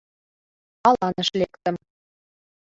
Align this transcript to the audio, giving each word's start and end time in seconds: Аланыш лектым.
Аланыш 0.87 1.29
лектым. 1.39 1.75